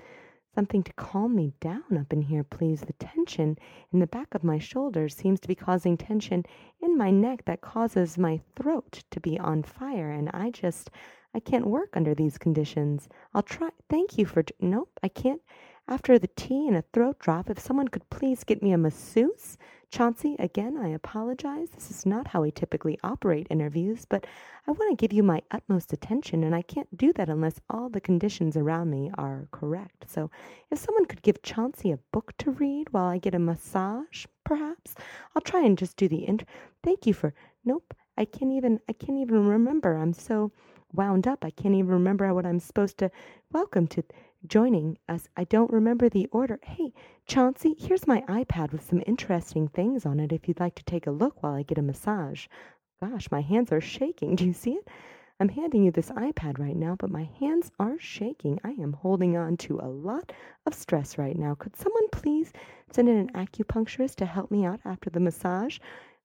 something 0.54 0.82
to 0.82 0.92
calm 0.94 1.34
me 1.34 1.52
down 1.60 1.96
up 1.98 2.12
in 2.12 2.22
here, 2.22 2.44
please. 2.44 2.80
The 2.80 2.92
tension 2.94 3.58
in 3.92 4.00
the 4.00 4.06
back 4.06 4.34
of 4.34 4.44
my 4.44 4.58
shoulders 4.58 5.14
seems 5.16 5.38
to 5.40 5.48
be 5.48 5.54
causing 5.54 5.96
tension 5.96 6.44
in 6.80 6.96
my 6.96 7.10
neck 7.10 7.44
that 7.44 7.60
causes 7.60 8.18
my 8.18 8.40
throat 8.56 9.04
to 9.10 9.20
be 9.20 9.38
on 9.38 9.62
fire 9.62 10.10
and 10.10 10.28
I 10.32 10.50
just 10.50 10.90
I 11.34 11.40
can't 11.40 11.66
work 11.66 11.96
under 11.96 12.14
these 12.14 12.38
conditions. 12.38 13.08
I'll 13.34 13.42
try. 13.42 13.70
Thank 13.88 14.18
you 14.18 14.26
for 14.26 14.44
Nope, 14.60 14.98
I 15.02 15.08
can't. 15.08 15.40
After 15.88 16.18
the 16.18 16.28
tea 16.28 16.68
and 16.68 16.76
a 16.76 16.84
throat 16.92 17.18
drop, 17.18 17.50
if 17.50 17.58
someone 17.58 17.88
could 17.88 18.08
please 18.10 18.44
get 18.44 18.62
me 18.62 18.72
a 18.72 18.78
masseuse 18.78 19.56
Chauncey, 19.90 20.36
again, 20.38 20.76
I 20.76 20.90
apologize. 20.90 21.70
This 21.70 21.90
is 21.90 22.06
not 22.06 22.28
how 22.28 22.42
we 22.42 22.52
typically 22.52 22.96
operate 23.02 23.48
interviews, 23.50 24.04
but 24.04 24.24
I 24.68 24.70
want 24.70 24.88
to 24.96 25.02
give 25.02 25.12
you 25.12 25.24
my 25.24 25.42
utmost 25.50 25.92
attention, 25.92 26.44
and 26.44 26.54
I 26.54 26.62
can't 26.62 26.96
do 26.96 27.12
that 27.14 27.28
unless 27.28 27.60
all 27.68 27.88
the 27.88 28.00
conditions 28.00 28.56
around 28.56 28.90
me 28.90 29.10
are 29.18 29.48
correct. 29.50 30.08
So, 30.08 30.30
if 30.70 30.78
someone 30.78 31.06
could 31.06 31.22
give 31.22 31.42
Chauncey 31.42 31.90
a 31.90 31.98
book 32.12 32.32
to 32.38 32.52
read 32.52 32.92
while 32.92 33.06
I 33.06 33.18
get 33.18 33.34
a 33.34 33.40
massage, 33.40 34.26
perhaps, 34.44 34.94
I'll 35.34 35.42
try 35.42 35.64
and 35.64 35.76
just 35.76 35.96
do 35.96 36.06
the 36.06 36.24
int. 36.26 36.44
Thank 36.84 37.04
you 37.04 37.12
for. 37.12 37.34
Nope, 37.64 37.92
I 38.16 38.26
can't 38.26 38.52
even. 38.52 38.78
I 38.88 38.92
can't 38.92 39.18
even 39.18 39.48
remember. 39.48 39.96
I'm 39.96 40.12
so 40.12 40.52
wound 40.92 41.26
up. 41.26 41.44
I 41.44 41.50
can't 41.50 41.74
even 41.74 41.90
remember 41.90 42.32
what 42.34 42.46
I'm 42.46 42.60
supposed 42.60 42.98
to. 42.98 43.10
Welcome 43.52 43.86
to 43.88 44.04
joining 44.46 44.98
us. 45.08 45.28
I 45.36 45.44
don't 45.44 45.72
remember 45.72 46.08
the 46.08 46.26
order. 46.32 46.58
Hey, 46.62 46.92
Chauncey, 47.26 47.74
here's 47.78 48.06
my 48.06 48.22
iPad 48.22 48.72
with 48.72 48.88
some 48.88 49.02
interesting 49.06 49.68
things 49.68 50.06
on 50.06 50.20
it 50.20 50.32
if 50.32 50.48
you'd 50.48 50.60
like 50.60 50.74
to 50.76 50.84
take 50.84 51.06
a 51.06 51.12
look 51.12 51.42
while 51.42 51.54
I 51.54 51.62
get 51.62 51.78
a 51.78 51.82
massage. 51.82 52.46
Gosh, 53.00 53.30
my 53.30 53.40
hands 53.40 53.72
are 53.72 53.80
shaking. 53.80 54.34
Do 54.36 54.44
you 54.44 54.52
see 54.52 54.72
it? 54.72 54.88
I'm 55.38 55.48
handing 55.48 55.84
you 55.84 55.90
this 55.90 56.10
iPad 56.10 56.58
right 56.58 56.76
now, 56.76 56.96
but 56.98 57.10
my 57.10 57.28
hands 57.38 57.70
are 57.78 57.98
shaking. 57.98 58.60
I 58.62 58.72
am 58.72 58.92
holding 58.92 59.38
on 59.38 59.56
to 59.58 59.80
a 59.80 59.88
lot 59.88 60.32
of 60.66 60.74
stress 60.74 61.16
right 61.16 61.38
now. 61.38 61.54
Could 61.54 61.76
someone 61.76 62.08
please 62.10 62.52
send 62.92 63.08
in 63.08 63.16
an 63.16 63.32
acupuncturist 63.32 64.16
to 64.16 64.26
help 64.26 64.50
me 64.50 64.66
out 64.66 64.80
after 64.84 65.08
the 65.08 65.20
massage 65.20 65.78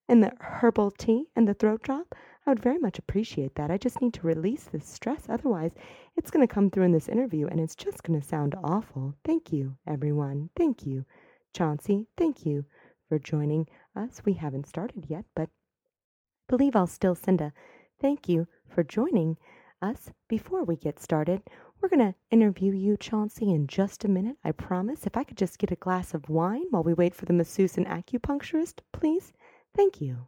and 0.10 0.22
the 0.22 0.34
herbal 0.42 0.92
tea 0.92 1.28
and 1.36 1.48
the 1.48 1.54
throat 1.54 1.82
drop? 1.84 2.14
I 2.46 2.52
would 2.52 2.62
very 2.62 2.78
much 2.78 3.00
appreciate 3.00 3.56
that. 3.56 3.72
I 3.72 3.78
just 3.78 4.02
need 4.02 4.14
to 4.16 4.28
release 4.28 4.66
this 4.66 4.88
stress. 4.88 5.24
Otherwise, 5.28 5.72
it's 6.16 6.30
going 6.30 6.48
to 6.48 6.54
come 6.54 6.70
through 6.70 6.84
in 6.84 6.92
this 6.92 7.10
interview 7.10 7.48
and 7.48 7.60
it's 7.60 7.76
just 7.76 8.04
going 8.04 8.20
to 8.20 8.28
sound 8.28 8.56
awful. 8.64 9.16
Thank 9.24 9.52
you, 9.52 9.76
everyone. 9.88 10.50
Thank 10.56 10.86
you. 10.86 11.06
Chauncey, 11.54 12.08
thank 12.18 12.46
you 12.46 12.66
for 13.10 13.18
joining 13.18 13.68
us. 13.96 14.22
We 14.26 14.34
haven't 14.34 14.68
started 14.68 15.06
yet, 15.08 15.26
but 15.36 15.50
I 15.50 16.48
believe 16.50 16.76
I'll 16.76 16.86
still 16.86 17.16
send 17.16 17.42
a 17.42 17.54
thank 18.00 18.30
you 18.30 18.48
for 18.68 18.84
joining 18.84 19.38
us 19.82 20.12
before 20.28 20.64
we 20.64 20.76
get 20.76 21.00
started. 21.00 21.42
We're 21.82 21.90
going 21.90 22.14
to 22.14 22.16
interview 22.32 22.74
you, 22.74 22.98
Chauncey, 22.98 23.52
in 23.52 23.68
just 23.68 24.06
a 24.06 24.10
minute. 24.10 24.38
I 24.44 24.52
promise. 24.52 25.06
If 25.06 25.18
I 25.18 25.24
could 25.24 25.38
just 25.38 25.60
get 25.60 25.72
a 25.72 25.76
glass 25.76 26.14
of 26.14 26.30
wine 26.30 26.66
while 26.70 26.84
we 26.84 26.94
wait 26.94 27.16
for 27.16 27.26
the 27.26 27.34
masseuse 27.34 27.78
and 27.78 27.88
acupuncturist, 27.88 28.80
please. 28.92 29.34
Thank 29.76 30.02
you. 30.02 30.28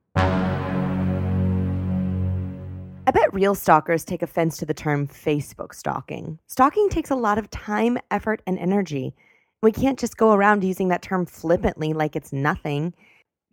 I 3.08 3.12
bet 3.12 3.34
real 3.34 3.56
stalkers 3.56 4.04
take 4.04 4.22
offense 4.22 4.58
to 4.58 4.66
the 4.66 4.74
term 4.74 5.08
Facebook 5.08 5.74
stalking. 5.74 6.40
Stalking 6.48 6.90
takes 6.90 7.10
a 7.10 7.16
lot 7.16 7.38
of 7.38 7.50
time, 7.50 7.98
effort, 8.12 8.42
and 8.46 8.60
energy. 8.60 9.16
We 9.62 9.72
can't 9.72 9.98
just 9.98 10.18
go 10.18 10.34
around 10.34 10.66
using 10.66 10.90
that 10.90 11.04
term 11.04 11.26
flippantly 11.26 11.94
like 11.94 12.18
it's 12.18 12.34
nothing. 12.34 12.94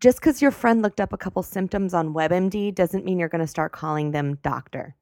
Just 0.00 0.18
because 0.18 0.42
your 0.42 0.50
friend 0.50 0.82
looked 0.82 1.00
up 1.00 1.12
a 1.12 1.16
couple 1.16 1.44
symptoms 1.44 1.94
on 1.94 2.14
WebMD 2.14 2.74
doesn't 2.74 3.04
mean 3.04 3.16
you're 3.16 3.28
going 3.28 3.42
to 3.42 3.46
start 3.46 3.70
calling 3.70 4.10
them 4.10 4.40
doctor. 4.42 4.96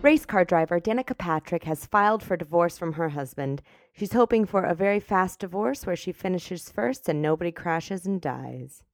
Race 0.00 0.24
car 0.24 0.44
driver 0.44 0.78
Danica 0.78 1.18
Patrick 1.18 1.64
has 1.64 1.86
filed 1.86 2.22
for 2.22 2.36
divorce 2.36 2.78
from 2.78 2.92
her 2.92 3.08
husband. 3.08 3.62
She's 3.94 4.12
hoping 4.12 4.46
for 4.46 4.62
a 4.62 4.76
very 4.76 5.00
fast 5.00 5.40
divorce 5.40 5.86
where 5.86 5.96
she 5.96 6.12
finishes 6.12 6.70
first 6.70 7.08
and 7.08 7.20
nobody 7.20 7.50
crashes 7.50 8.06
and 8.06 8.20
dies. 8.20 8.84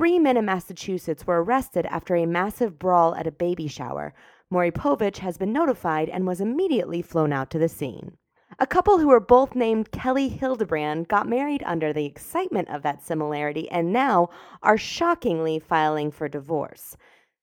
Three 0.00 0.18
men 0.18 0.38
in 0.38 0.46
Massachusetts 0.46 1.26
were 1.26 1.44
arrested 1.44 1.84
after 1.84 2.16
a 2.16 2.24
massive 2.24 2.78
brawl 2.78 3.14
at 3.16 3.26
a 3.26 3.30
baby 3.30 3.66
shower. 3.66 4.14
Maury 4.48 4.70
Povich 4.70 5.18
has 5.18 5.36
been 5.36 5.52
notified 5.52 6.08
and 6.08 6.26
was 6.26 6.40
immediately 6.40 7.02
flown 7.02 7.34
out 7.34 7.50
to 7.50 7.58
the 7.58 7.68
scene. 7.68 8.16
A 8.58 8.66
couple 8.66 8.96
who 8.96 9.08
were 9.08 9.20
both 9.20 9.54
named 9.54 9.92
Kelly 9.92 10.30
Hildebrand 10.30 11.08
got 11.08 11.28
married 11.28 11.62
under 11.66 11.92
the 11.92 12.06
excitement 12.06 12.70
of 12.70 12.80
that 12.80 13.02
similarity 13.02 13.68
and 13.68 13.92
now 13.92 14.30
are 14.62 14.78
shockingly 14.78 15.58
filing 15.58 16.10
for 16.10 16.30
divorce. 16.30 16.96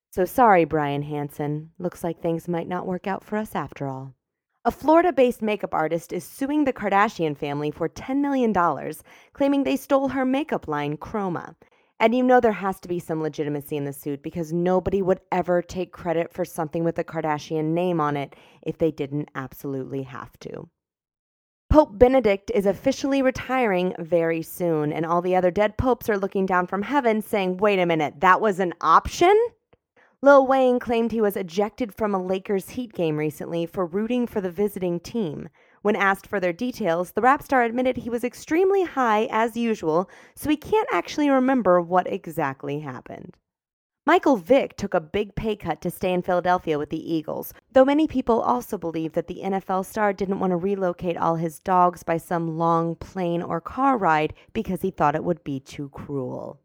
So 0.09 0.25
sorry, 0.25 0.65
Brian 0.65 1.03
Hansen. 1.03 1.69
Looks 1.77 2.03
like 2.03 2.23
things 2.23 2.47
might 2.47 2.67
not 2.67 2.87
work 2.87 3.05
out 3.05 3.23
for 3.23 3.37
us 3.37 3.53
after 3.53 3.85
all. 3.85 4.15
A 4.65 4.71
Florida 4.71 5.13
based 5.13 5.43
makeup 5.43 5.75
artist 5.75 6.11
is 6.11 6.23
suing 6.23 6.63
the 6.63 6.73
Kardashian 6.73 7.37
family 7.37 7.69
for 7.69 7.87
$10 7.87 8.17
million, 8.17 8.51
claiming 9.33 9.63
they 9.63 9.75
stole 9.75 10.07
her 10.07 10.25
makeup 10.25 10.67
line, 10.67 10.97
Chroma. 10.97 11.53
And 11.99 12.13
you 12.13 12.23
know 12.23 12.39
there 12.39 12.51
has 12.51 12.79
to 12.81 12.87
be 12.87 12.99
some 12.99 13.21
legitimacy 13.21 13.75
in 13.75 13.85
the 13.85 13.93
suit 13.93 14.21
because 14.21 14.53
nobody 14.53 15.01
would 15.01 15.21
ever 15.31 15.61
take 15.61 15.91
credit 15.91 16.31
for 16.31 16.45
something 16.45 16.83
with 16.83 16.99
a 16.99 17.03
Kardashian 17.03 17.73
name 17.73 17.99
on 17.99 18.15
it 18.15 18.35
if 18.61 18.77
they 18.77 18.91
didn't 18.91 19.29
absolutely 19.33 20.03
have 20.03 20.37
to. 20.39 20.69
Pope 21.69 21.97
Benedict 21.97 22.49
is 22.53 22.65
officially 22.65 23.21
retiring 23.21 23.93
very 23.99 24.41
soon, 24.41 24.93
and 24.93 25.05
all 25.05 25.21
the 25.21 25.35
other 25.35 25.51
dead 25.51 25.77
popes 25.77 26.07
are 26.07 26.17
looking 26.17 26.45
down 26.45 26.65
from 26.65 26.83
heaven 26.83 27.21
saying, 27.21 27.57
Wait 27.57 27.79
a 27.79 27.85
minute, 27.85 28.21
that 28.21 28.39
was 28.39 28.59
an 28.59 28.73
option? 28.79 29.35
Lil 30.21 30.47
Wayne 30.47 30.79
claimed 30.79 31.11
he 31.11 31.21
was 31.21 31.35
ejected 31.35 31.93
from 31.93 32.15
a 32.15 32.23
Lakers 32.23 32.69
Heat 32.69 32.93
game 32.93 33.17
recently 33.17 33.65
for 33.65 33.85
rooting 33.85 34.27
for 34.27 34.39
the 34.39 34.49
visiting 34.49 34.99
team. 34.99 35.49
When 35.81 35.95
asked 35.95 36.27
for 36.27 36.39
their 36.39 36.53
details, 36.53 37.11
the 37.11 37.21
rap 37.21 37.43
star 37.43 37.63
admitted 37.63 37.97
he 37.97 38.09
was 38.09 38.23
extremely 38.23 38.83
high 38.83 39.27
as 39.31 39.57
usual, 39.57 40.09
so 40.35 40.49
he 40.49 40.57
can't 40.57 40.89
actually 40.91 41.29
remember 41.29 41.81
what 41.81 42.11
exactly 42.11 42.79
happened. 42.79 43.37
Michael 44.07 44.37
Vick 44.37 44.77
took 44.77 44.93
a 44.93 45.01
big 45.01 45.35
pay 45.35 45.57
cut 45.57 45.81
to 45.81 45.91
stay 45.91 46.13
in 46.13 46.21
Philadelphia 46.21 46.79
with 46.79 46.89
the 46.89 47.13
Eagles, 47.13 47.53
though 47.73 47.83
many 47.83 48.07
people 48.07 48.39
also 48.39 48.77
believe 48.77 49.11
that 49.11 49.27
the 49.27 49.41
NFL 49.43 49.85
star 49.85 50.13
didn't 50.13 50.39
want 50.39 50.51
to 50.51 50.55
relocate 50.55 51.17
all 51.17 51.35
his 51.35 51.59
dogs 51.59 52.03
by 52.03 52.15
some 52.15 52.57
long 52.57 52.95
plane 52.95 53.41
or 53.41 53.59
car 53.59 53.97
ride 53.97 54.33
because 54.53 54.81
he 54.81 54.91
thought 54.91 55.15
it 55.15 55.25
would 55.25 55.43
be 55.43 55.59
too 55.59 55.89
cruel. 55.89 56.61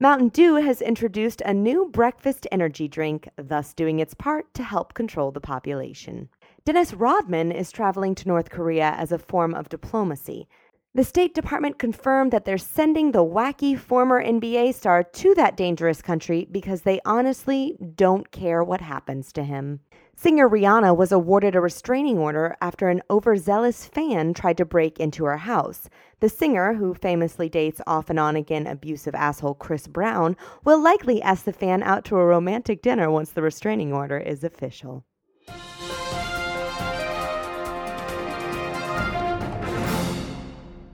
Mountain 0.00 0.28
Dew 0.28 0.54
has 0.56 0.80
introduced 0.80 1.42
a 1.42 1.52
new 1.52 1.86
breakfast 1.90 2.46
energy 2.50 2.88
drink, 2.88 3.28
thus 3.36 3.74
doing 3.74 3.98
its 3.98 4.14
part 4.14 4.52
to 4.54 4.62
help 4.62 4.94
control 4.94 5.30
the 5.30 5.40
population. 5.40 6.30
Dennis 6.66 6.92
Rodman 6.92 7.52
is 7.52 7.70
traveling 7.70 8.16
to 8.16 8.26
North 8.26 8.50
Korea 8.50 8.96
as 8.98 9.12
a 9.12 9.20
form 9.20 9.54
of 9.54 9.68
diplomacy. 9.68 10.48
The 10.96 11.04
State 11.04 11.32
Department 11.32 11.78
confirmed 11.78 12.32
that 12.32 12.44
they're 12.44 12.58
sending 12.58 13.12
the 13.12 13.24
wacky 13.24 13.78
former 13.78 14.20
NBA 14.20 14.74
star 14.74 15.04
to 15.04 15.34
that 15.36 15.56
dangerous 15.56 16.02
country 16.02 16.48
because 16.50 16.82
they 16.82 16.98
honestly 17.04 17.76
don't 17.94 18.32
care 18.32 18.64
what 18.64 18.80
happens 18.80 19.32
to 19.34 19.44
him. 19.44 19.78
Singer 20.16 20.48
Rihanna 20.48 20.96
was 20.96 21.12
awarded 21.12 21.54
a 21.54 21.60
restraining 21.60 22.18
order 22.18 22.56
after 22.60 22.88
an 22.88 23.02
overzealous 23.10 23.86
fan 23.86 24.34
tried 24.34 24.56
to 24.56 24.64
break 24.64 24.98
into 24.98 25.24
her 25.24 25.36
house. 25.36 25.88
The 26.18 26.28
singer, 26.28 26.74
who 26.74 26.94
famously 26.94 27.48
dates 27.48 27.80
off 27.86 28.10
and 28.10 28.18
on 28.18 28.34
again 28.34 28.66
abusive 28.66 29.14
asshole 29.14 29.54
Chris 29.54 29.86
Brown, 29.86 30.36
will 30.64 30.80
likely 30.80 31.22
ask 31.22 31.44
the 31.44 31.52
fan 31.52 31.84
out 31.84 32.04
to 32.06 32.16
a 32.16 32.26
romantic 32.26 32.82
dinner 32.82 33.08
once 33.08 33.30
the 33.30 33.42
restraining 33.42 33.92
order 33.92 34.18
is 34.18 34.42
official. 34.42 35.04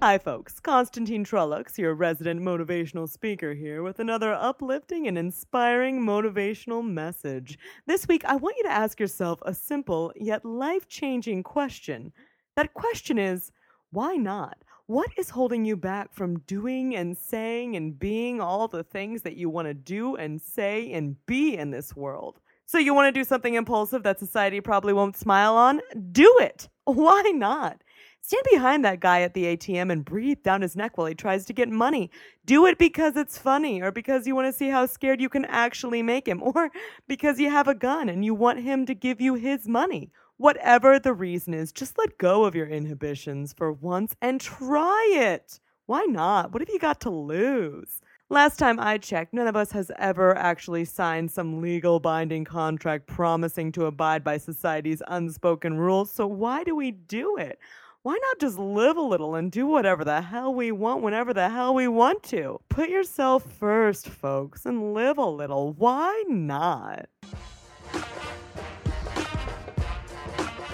Hi, 0.02 0.18
folks. 0.18 0.58
Constantine 0.58 1.24
Trollocs, 1.24 1.78
your 1.78 1.94
resident 1.94 2.40
motivational 2.40 3.08
speaker 3.08 3.54
here, 3.54 3.84
with 3.84 4.00
another 4.00 4.32
uplifting 4.32 5.06
and 5.06 5.16
inspiring 5.16 6.00
motivational 6.00 6.84
message. 6.84 7.56
This 7.86 8.08
week, 8.08 8.24
I 8.24 8.34
want 8.34 8.56
you 8.56 8.64
to 8.64 8.72
ask 8.72 8.98
yourself 8.98 9.38
a 9.42 9.54
simple 9.54 10.12
yet 10.16 10.44
life 10.44 10.88
changing 10.88 11.44
question. 11.44 12.12
That 12.56 12.74
question 12.74 13.16
is 13.16 13.52
why 13.92 14.16
not? 14.16 14.58
What 14.86 15.10
is 15.16 15.30
holding 15.30 15.64
you 15.64 15.76
back 15.76 16.12
from 16.12 16.40
doing 16.48 16.96
and 16.96 17.16
saying 17.16 17.76
and 17.76 17.96
being 17.96 18.40
all 18.40 18.66
the 18.66 18.82
things 18.82 19.22
that 19.22 19.36
you 19.36 19.48
want 19.48 19.68
to 19.68 19.74
do 19.74 20.16
and 20.16 20.42
say 20.42 20.90
and 20.90 21.14
be 21.26 21.56
in 21.56 21.70
this 21.70 21.94
world? 21.94 22.40
So, 22.66 22.78
you 22.78 22.92
want 22.92 23.06
to 23.06 23.20
do 23.20 23.22
something 23.22 23.54
impulsive 23.54 24.02
that 24.02 24.18
society 24.18 24.60
probably 24.60 24.94
won't 24.94 25.16
smile 25.16 25.54
on? 25.54 25.80
Do 26.10 26.38
it! 26.40 26.68
Why 26.86 27.22
not? 27.36 27.84
Stand 28.24 28.44
behind 28.52 28.84
that 28.84 29.00
guy 29.00 29.22
at 29.22 29.34
the 29.34 29.56
ATM 29.56 29.90
and 29.90 30.04
breathe 30.04 30.44
down 30.44 30.62
his 30.62 30.76
neck 30.76 30.96
while 30.96 31.08
he 31.08 31.14
tries 31.14 31.44
to 31.46 31.52
get 31.52 31.68
money. 31.68 32.08
Do 32.46 32.66
it 32.66 32.78
because 32.78 33.16
it's 33.16 33.36
funny, 33.36 33.82
or 33.82 33.90
because 33.90 34.28
you 34.28 34.36
want 34.36 34.46
to 34.46 34.56
see 34.56 34.68
how 34.68 34.86
scared 34.86 35.20
you 35.20 35.28
can 35.28 35.44
actually 35.46 36.04
make 36.04 36.28
him, 36.28 36.40
or 36.54 36.70
because 37.08 37.40
you 37.40 37.50
have 37.50 37.66
a 37.66 37.74
gun 37.74 38.08
and 38.08 38.24
you 38.24 38.32
want 38.32 38.60
him 38.60 38.86
to 38.86 38.94
give 38.94 39.20
you 39.20 39.34
his 39.34 39.66
money. 39.66 40.12
Whatever 40.36 41.00
the 41.00 41.12
reason 41.12 41.52
is, 41.52 41.72
just 41.72 41.98
let 41.98 42.16
go 42.16 42.44
of 42.44 42.54
your 42.54 42.68
inhibitions 42.68 43.52
for 43.52 43.72
once 43.72 44.14
and 44.22 44.40
try 44.40 45.10
it. 45.14 45.58
Why 45.86 46.04
not? 46.04 46.52
What 46.52 46.62
have 46.62 46.70
you 46.70 46.78
got 46.78 47.00
to 47.00 47.10
lose? 47.10 48.00
Last 48.30 48.56
time 48.56 48.78
I 48.78 48.98
checked, 48.98 49.34
none 49.34 49.48
of 49.48 49.56
us 49.56 49.72
has 49.72 49.90
ever 49.98 50.36
actually 50.38 50.84
signed 50.84 51.32
some 51.32 51.60
legal 51.60 51.98
binding 51.98 52.44
contract 52.44 53.08
promising 53.08 53.72
to 53.72 53.86
abide 53.86 54.22
by 54.22 54.38
society's 54.38 55.02
unspoken 55.08 55.76
rules, 55.76 56.12
so 56.12 56.28
why 56.28 56.62
do 56.62 56.76
we 56.76 56.92
do 56.92 57.36
it? 57.36 57.58
Why 58.02 58.18
not 58.20 58.40
just 58.40 58.58
live 58.58 58.96
a 58.96 59.00
little 59.00 59.36
and 59.36 59.52
do 59.52 59.64
whatever 59.64 60.04
the 60.04 60.20
hell 60.22 60.52
we 60.52 60.72
want 60.72 61.02
whenever 61.02 61.32
the 61.32 61.48
hell 61.48 61.72
we 61.72 61.86
want 61.86 62.24
to? 62.24 62.60
Put 62.68 62.88
yourself 62.88 63.44
first, 63.44 64.08
folks, 64.08 64.66
and 64.66 64.92
live 64.92 65.18
a 65.18 65.24
little. 65.24 65.72
Why 65.74 66.24
not? 66.26 67.06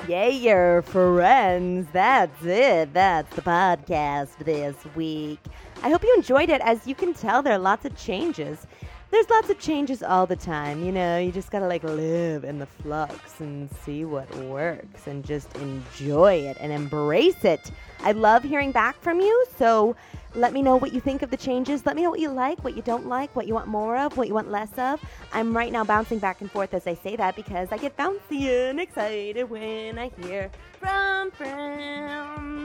Yay, 0.08 0.30
your 0.30 0.80
friends. 0.80 1.86
That's 1.92 2.42
it. 2.46 2.94
That's 2.94 3.36
the 3.36 3.42
podcast 3.42 4.38
this 4.38 4.76
week. 4.96 5.38
I 5.82 5.90
hope 5.90 6.02
you 6.02 6.14
enjoyed 6.16 6.48
it. 6.48 6.62
As 6.62 6.86
you 6.86 6.94
can 6.94 7.12
tell, 7.12 7.42
there 7.42 7.52
are 7.52 7.58
lots 7.58 7.84
of 7.84 7.94
changes 7.94 8.66
there's 9.10 9.30
lots 9.30 9.48
of 9.48 9.58
changes 9.58 10.02
all 10.02 10.26
the 10.26 10.36
time. 10.36 10.84
You 10.84 10.92
know, 10.92 11.18
you 11.18 11.32
just 11.32 11.50
gotta 11.50 11.66
like 11.66 11.82
live 11.82 12.44
in 12.44 12.58
the 12.58 12.66
flux 12.66 13.40
and 13.40 13.70
see 13.84 14.04
what 14.04 14.32
works 14.36 15.06
and 15.06 15.24
just 15.24 15.54
enjoy 15.56 16.34
it 16.34 16.56
and 16.60 16.72
embrace 16.72 17.44
it. 17.44 17.70
I 18.00 18.12
love 18.12 18.42
hearing 18.42 18.70
back 18.70 19.00
from 19.00 19.20
you. 19.20 19.46
So 19.56 19.96
let 20.34 20.52
me 20.52 20.62
know 20.62 20.76
what 20.76 20.92
you 20.92 21.00
think 21.00 21.22
of 21.22 21.30
the 21.30 21.36
changes. 21.36 21.86
Let 21.86 21.96
me 21.96 22.02
know 22.02 22.10
what 22.10 22.20
you 22.20 22.28
like, 22.28 22.62
what 22.62 22.76
you 22.76 22.82
don't 22.82 23.06
like, 23.06 23.34
what 23.34 23.46
you 23.46 23.54
want 23.54 23.66
more 23.66 23.96
of, 23.96 24.16
what 24.16 24.28
you 24.28 24.34
want 24.34 24.50
less 24.50 24.76
of. 24.76 25.00
I'm 25.32 25.56
right 25.56 25.72
now 25.72 25.84
bouncing 25.84 26.18
back 26.18 26.40
and 26.40 26.50
forth 26.50 26.74
as 26.74 26.86
I 26.86 26.94
say 26.94 27.16
that 27.16 27.34
because 27.34 27.68
I 27.72 27.78
get 27.78 27.96
bouncy 27.96 28.70
and 28.70 28.78
excited 28.78 29.48
when 29.48 29.98
I 29.98 30.10
hear 30.20 30.50
from 30.80 31.30
friends. 31.30 32.57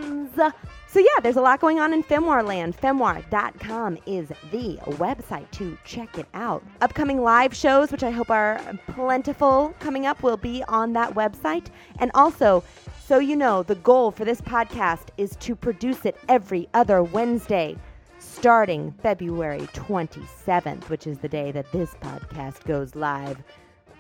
So, 0.93 0.99
yeah, 0.99 1.21
there's 1.23 1.37
a 1.37 1.41
lot 1.41 1.59
going 1.59 1.79
on 1.79 1.91
in 1.91 2.03
Femoir 2.03 2.45
land. 2.45 2.77
Femoir.com 2.77 3.97
is 4.05 4.27
the 4.51 4.77
website 4.97 5.49
to 5.49 5.75
check 5.83 6.19
it 6.19 6.27
out. 6.35 6.63
Upcoming 6.81 7.23
live 7.23 7.55
shows, 7.55 7.91
which 7.91 8.03
I 8.03 8.11
hope 8.11 8.29
are 8.29 8.61
plentiful 8.89 9.73
coming 9.79 10.05
up, 10.05 10.21
will 10.21 10.37
be 10.37 10.63
on 10.67 10.93
that 10.93 11.15
website. 11.15 11.69
And 11.97 12.11
also, 12.13 12.63
so 13.03 13.17
you 13.17 13.35
know, 13.35 13.63
the 13.63 13.73
goal 13.73 14.11
for 14.11 14.23
this 14.23 14.39
podcast 14.39 15.07
is 15.17 15.35
to 15.37 15.55
produce 15.55 16.05
it 16.05 16.15
every 16.29 16.69
other 16.75 17.01
Wednesday, 17.01 17.75
starting 18.19 18.93
February 19.01 19.67
27th, 19.73 20.89
which 20.89 21.07
is 21.07 21.17
the 21.17 21.27
day 21.27 21.51
that 21.51 21.71
this 21.71 21.95
podcast 22.01 22.65
goes 22.65 22.93
live. 22.93 23.41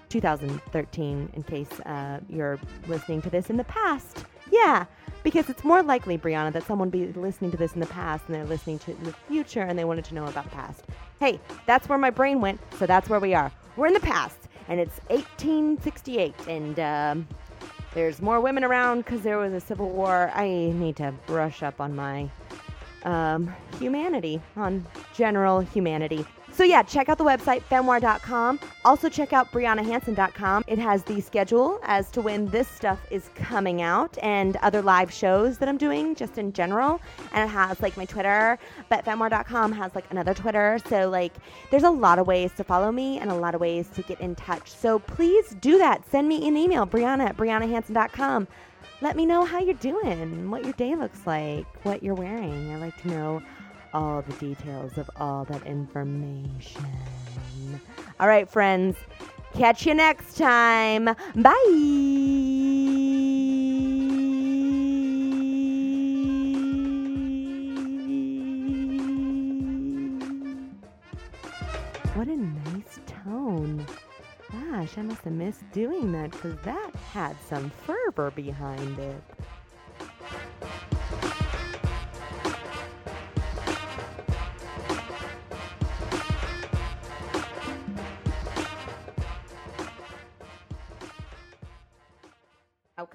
2013, 0.09 1.31
in 1.33 1.41
case 1.41 1.79
uh, 1.87 2.19
you're 2.29 2.59
listening 2.87 3.19
to 3.23 3.31
this 3.31 3.49
in 3.49 3.57
the 3.57 3.63
past. 3.63 4.25
Yeah, 4.53 4.85
because 5.23 5.49
it's 5.49 5.63
more 5.63 5.81
likely, 5.81 6.15
Brianna, 6.15 6.53
that 6.53 6.67
someone 6.67 6.91
be 6.91 7.07
listening 7.07 7.49
to 7.51 7.57
this 7.57 7.73
in 7.73 7.79
the 7.79 7.87
past 7.87 8.25
and 8.27 8.35
they're 8.35 8.45
listening 8.45 8.77
to 8.79 8.91
it 8.91 8.99
in 8.99 9.05
the 9.05 9.13
future 9.27 9.63
and 9.63 9.79
they 9.79 9.83
wanted 9.83 10.05
to 10.05 10.13
know 10.13 10.25
about 10.27 10.43
the 10.43 10.51
past. 10.51 10.83
Hey, 11.19 11.39
that's 11.65 11.89
where 11.89 11.97
my 11.97 12.11
brain 12.11 12.39
went, 12.39 12.61
so 12.77 12.85
that's 12.85 13.09
where 13.09 13.19
we 13.19 13.33
are. 13.33 13.51
We're 13.75 13.87
in 13.87 13.93
the 13.93 13.99
past, 13.99 14.37
and 14.67 14.79
it's 14.79 14.99
1868, 15.07 16.35
and 16.47 16.79
um, 16.79 17.27
there's 17.95 18.21
more 18.21 18.39
women 18.41 18.63
around 18.63 19.05
because 19.05 19.21
there 19.23 19.39
was 19.39 19.53
a 19.53 19.59
civil 19.59 19.89
war. 19.89 20.31
I 20.35 20.47
need 20.47 20.97
to 20.97 21.11
brush 21.25 21.63
up 21.63 21.81
on 21.81 21.95
my 21.95 22.29
um, 23.05 23.51
humanity, 23.79 24.39
on 24.55 24.85
general 25.15 25.61
humanity. 25.61 26.27
So 26.53 26.63
yeah, 26.63 26.83
check 26.83 27.09
out 27.09 27.17
the 27.17 27.23
website 27.23 27.63
femoir.com. 27.63 28.59
Also 28.85 29.09
check 29.09 29.33
out 29.33 29.51
briannahanson.com. 29.51 30.65
It 30.67 30.77
has 30.77 31.03
the 31.03 31.19
schedule 31.19 31.79
as 31.81 32.11
to 32.11 32.21
when 32.21 32.45
this 32.47 32.67
stuff 32.67 32.99
is 33.09 33.31
coming 33.33 33.81
out 33.81 34.19
and 34.21 34.55
other 34.57 34.83
live 34.83 35.11
shows 35.11 35.57
that 35.57 35.67
I'm 35.67 35.79
doing 35.79 36.13
just 36.13 36.37
in 36.37 36.53
general. 36.53 37.01
And 37.31 37.49
it 37.49 37.51
has 37.51 37.81
like 37.81 37.97
my 37.97 38.05
Twitter, 38.05 38.59
but 38.87 39.03
femoir.com 39.03 39.71
has 39.71 39.95
like 39.95 40.05
another 40.11 40.35
Twitter. 40.35 40.77
So 40.87 41.09
like 41.09 41.33
there's 41.71 41.83
a 41.83 41.89
lot 41.89 42.19
of 42.19 42.27
ways 42.27 42.51
to 42.57 42.63
follow 42.63 42.91
me 42.91 43.17
and 43.17 43.31
a 43.31 43.35
lot 43.35 43.55
of 43.55 43.61
ways 43.61 43.89
to 43.95 44.03
get 44.03 44.21
in 44.21 44.35
touch. 44.35 44.69
So 44.69 44.99
please 44.99 45.55
do 45.59 45.79
that. 45.79 46.07
Send 46.07 46.29
me 46.29 46.47
an 46.47 46.55
email, 46.55 46.85
Brianna 46.85 47.29
at 47.29 47.37
briannahanson.com. 47.37 48.47
Let 49.01 49.15
me 49.15 49.25
know 49.25 49.43
how 49.43 49.59
you're 49.59 49.73
doing, 49.75 50.51
what 50.51 50.63
your 50.63 50.73
day 50.73 50.95
looks 50.95 51.25
like, 51.25 51.65
what 51.83 52.03
you're 52.03 52.13
wearing. 52.13 52.71
I 52.71 52.77
like 52.77 53.01
to 53.01 53.07
know 53.07 53.41
all 53.93 54.21
the 54.21 54.33
details 54.33 54.97
of 54.97 55.09
all 55.17 55.45
that 55.45 55.65
information. 55.65 56.85
All 58.19 58.27
right, 58.27 58.49
friends. 58.49 58.95
Catch 59.53 59.85
you 59.85 59.93
next 59.93 60.37
time. 60.37 61.05
Bye. 61.35 61.53
What 72.15 72.27
a 72.27 72.35
nice 72.37 72.99
tone. 73.23 73.85
Gosh, 74.51 74.97
I 74.97 75.01
must 75.01 75.21
have 75.23 75.33
missed 75.33 75.63
doing 75.71 76.11
that 76.13 76.31
because 76.31 76.55
that 76.63 76.95
had 77.11 77.35
some 77.49 77.71
fervor 77.85 78.31
behind 78.31 78.99
it. 78.99 79.21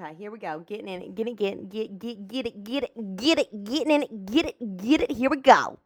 Okay, 0.08 0.16
here 0.16 0.30
we 0.30 0.38
go. 0.38 0.60
Getting 0.60 0.88
in 0.88 1.02
it, 1.02 1.14
getting, 1.14 1.34
getting, 1.34 1.68
get, 1.68 1.98
get, 1.98 2.28
get 2.28 2.46
it, 2.46 2.64
get 2.64 2.84
it, 2.84 3.16
get 3.16 3.38
it, 3.38 3.64
getting 3.64 3.90
in 3.90 4.02
it, 4.04 4.26
get 4.26 4.46
it, 4.46 4.76
get 4.78 5.00
it. 5.02 5.10
Here 5.10 5.28
we 5.28 5.36
go. 5.36 5.78